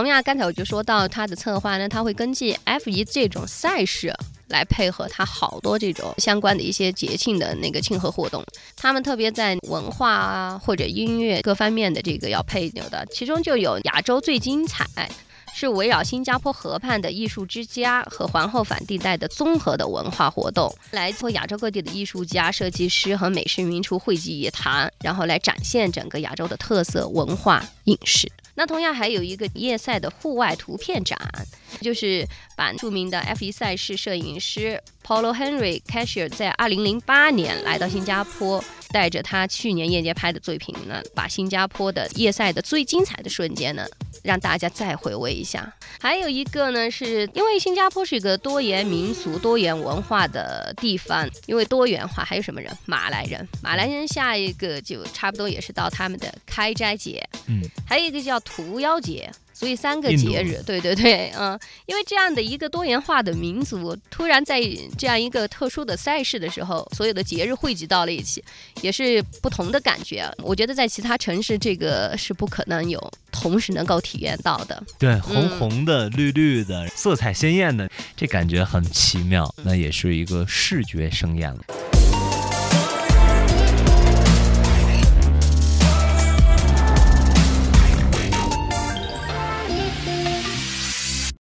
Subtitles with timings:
[0.00, 4.14] 同样，刚才我就说到它的策划呢，它会根据 F 一这种赛事
[4.48, 8.42] 来配合它好多这种相关的一些节庆的那个庆贺活动。
[8.76, 14.86] 他们特别在文化啊或者音乐各方面的这个要配有的，其中就有亚洲最精彩。
[15.52, 28.30] 是围绕新加坡河畔的艺术之家和皇后返地带的综合的文化活动，来自亚洲各地的艺术家、设计师和美食名厨汇集一堂，然后来展现整个亚洲的特色文化饮食。
[28.60, 31.18] 那同样还有一个夜赛的户外图片展，
[31.80, 38.62] 就是把著名的 F1 赛事摄影师 Paulo Henry Cashier 在2008年来到新加坡。
[38.92, 43.86] 带着他去年夜间拍的作品呢，把新加坡的夜赛的最精彩的瞬间呢，
[44.22, 45.72] 让大家再回味一下。
[46.00, 52.70] 还有一个呢，是因为新加坡是一个多元民族、多元文化的地方，因为多元化，还有什么人？
[52.86, 59.30] 马来人，马来人下一个就差不多也是到他们的开斋节，嗯，还有一个叫屠妖节。
[59.52, 64.58] 所以三个节日，对对对，嗯，因为这样的一个多元化的民族，突然在
[64.96, 68.42] 这样一个特殊的赛事的时候，所有的节日汇集到了一起，
[68.80, 70.26] 也是不同的感觉。
[70.38, 72.98] 我觉得在其他城市，这个是不可能有
[73.40, 74.82] 同时能够体验到的。
[74.98, 81.60] 对，红红的、绿绿的，色彩鲜艳的，这感觉很奇妙，那也是一个视觉盛宴了。